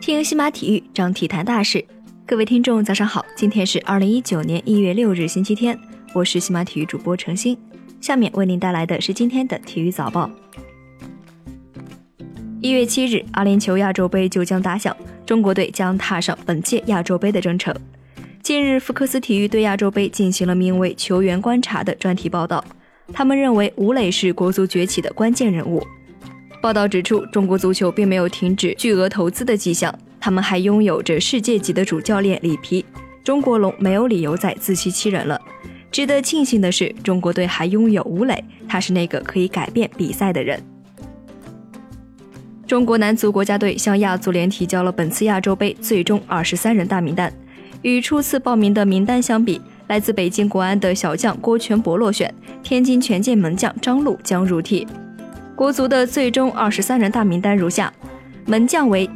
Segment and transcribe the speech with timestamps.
[0.00, 1.82] 听西马体育，张体坛大事。
[2.26, 3.24] 各位听众，早上好！
[3.34, 5.78] 今天是二零一九年一月六日，星期天。
[6.12, 7.56] 我是西马体育主播程鑫，
[8.00, 10.30] 下面为您带来的是今天的体育早报。
[12.60, 14.94] 一月七日，阿联酋亚洲杯就将打响，
[15.24, 17.74] 中国队将踏上本届亚洲杯的征程。
[18.42, 22.62] 近日，福克斯体育对亚洲杯进行了名为“球员观察”的专题报道，
[23.12, 25.82] 他们认为吴磊是国足崛起的关键人物。
[26.60, 29.94] 报道指出，中国足球并没有停止巨额投资的迹象。
[30.20, 32.84] 他们还拥有着世界级的主教练里皮，
[33.24, 35.40] 中国龙没有理由再自欺欺人了。
[35.90, 40.62] 值得庆幸的是，中国队还拥有吴磊，他是那个可以改变比赛的人。
[42.66, 47.32] 中国男足国家队向亚足联提交了本次亚洲杯最终二十三人大名单，
[47.80, 49.58] 与初次报名的名单相比，
[49.88, 54.86] 来自北京国安的小将郭全博落选，天津权健门将张璐将入替。
[55.60, 57.92] 国足的最终二十三人大名单如下：
[58.46, 59.06] 门将为。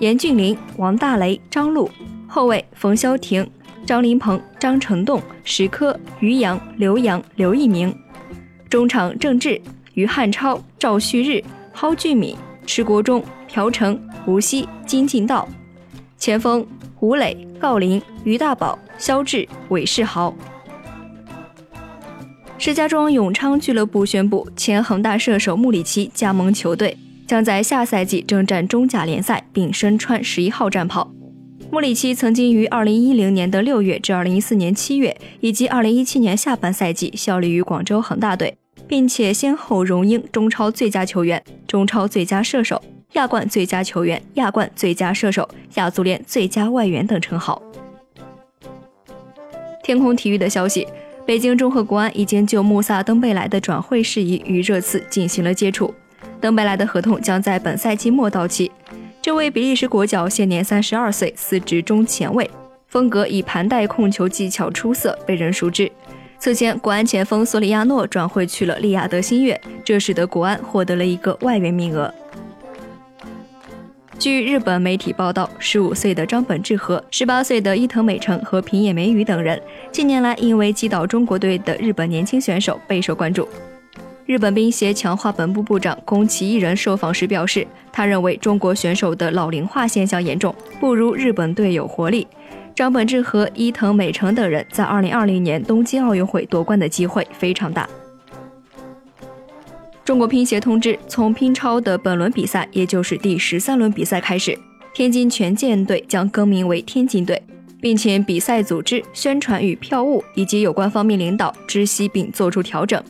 [0.00, 1.90] 严俊林、王大雷、张璐，
[2.28, 3.48] 后卫冯潇霆、
[3.86, 7.90] 张琳芃、张成栋、石科、于洋、刘洋、刘一鸣；
[8.68, 9.58] 中场郑智、
[9.94, 15.48] 于汉超、赵旭日、蒿俊闵、池国忠、朴成、吴曦、金敬道；
[16.18, 16.66] 前锋
[17.00, 20.34] 吴磊、郜林、于大宝、肖智、韦世豪。
[22.56, 26.96] 石家庄永昌俱乐部宣布，前恒大射手穆里奇加盟球队。
[27.26, 31.10] 将在下赛季征战中甲联赛，并身穿十一号战袍。
[31.70, 42.80] 穆里奇曾经于二零一零年的六月至二零一四年七月，以及二零一七年下半赛季效力于广州恒大队，并且先后荣膺中超最佳球员、中超最佳射手、
[43.14, 47.62] 亚冠最佳球员、亚冠最佳射手、亚足联最佳外援等称号。
[49.82, 50.86] 天空体育的消息：
[51.26, 55.92] 北京中赫国安已经就穆萨登贝莱的转会事宜与热刺进行了接触。
[56.38, 58.70] 登贝莱的合同将在本赛季末到期。
[59.22, 62.48] 这位比利时国脚现年三十二岁，司职中前卫，
[62.88, 65.90] 风格以盘带控球技巧出色，被人熟知。
[66.38, 72.12] 此前，国安前锋索里亚诺转会去了利雅得新月，这使得国安获得了一个外援名额。
[74.24, 79.60] 据日本媒体报道，十五岁的张本智和、十八岁的伊藤美诚和平野美宇等人，
[79.92, 83.46] 近年来因为击倒中国队的日本年轻选手备受关注。
[84.24, 92.26] 日本冰协强化本部部长宫崎一人受访时表示，他认为中国选手的老龄化现象严重，不如日本队有活力。
[92.74, 97.86] 张本智和伊藤美诚等人在2020年东京奥运会夺冠的机会非常大。
[100.04, 104.56] 中国乒协通知，从乒超的本轮比赛，也就是第十三轮比赛开始，
[104.92, 107.42] 天津权健队将更名为天津队，
[107.80, 113.02] 并且比赛组织、宣传与票务以及有关方面领导知悉并作出调整。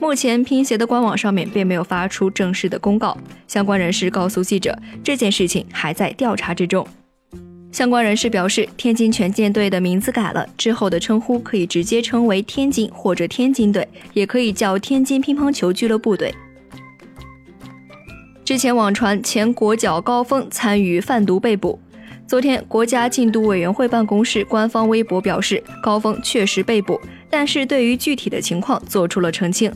[0.00, 3.16] 目前，乒协的官网上面并没有发出正式的公告。
[3.46, 6.84] 相关人士告诉记者，这件事情还在调查之中。
[7.72, 16.34] 相关人士表示，天津权健队的名字改了，之后的称呼可以直接称为天津或者天津队，也可以叫天津乒乓球俱乐部队。
[18.44, 21.78] 之前网传前国脚高峰参与贩毒被捕，
[22.26, 26.98] 昨天国家禁毒委员会办公室官方微博表示，高峰确实被捕，
[27.28, 29.70] 但是对于具体的情况做出了澄清。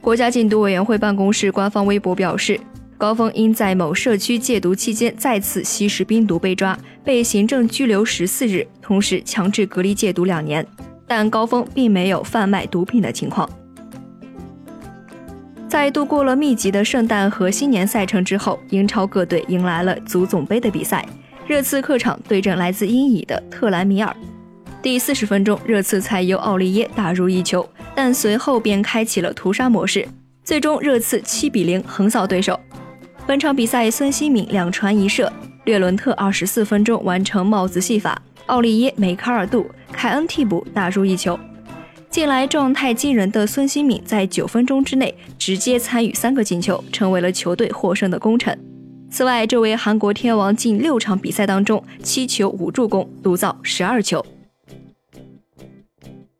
[0.00, 2.58] 国家禁毒委员会办公室官方微博表示，
[3.00, 10.64] 高峰因在某社区戒毒期间再次吸食冰毒被抓，被行政拘留十四日，同时强制隔离戒毒两年。
[11.06, 13.48] 但高峰并没有贩卖毒品的情况。
[15.66, 21.02] 在度过了密集的圣诞和新年赛程之后，英超各队迎来了足总杯的比赛。
[21.46, 24.14] 热刺客场对阵来自英乙的特兰米尔。
[24.82, 30.06] 第四十分钟，热刺才由奥利耶打入一球，但随后便开启了屠杀模式，
[30.44, 32.60] 最终热刺七比零横扫对手。
[33.26, 35.32] 本场比赛，孙兴敏两传一射，
[35.64, 41.38] 略伦特二十四分钟完成帽子戏法，奥利耶、梅卡尔杜、凯恩替补打入一球。
[42.08, 48.58] 近来状态惊人的孙兴敏在九分钟之内直接参与三个进球，成为了球队获胜的功臣。
[49.08, 54.24] 此外，这位韩国天王近六场比赛当中七球五助攻，独造十二球。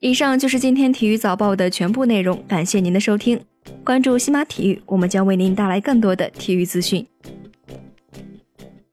[0.01, 3.41] 以上就是今天体育早报的全部内容，感谢您的收听。
[3.91, 7.05] 关注西马体育，我们将为您带来更多的体育资讯。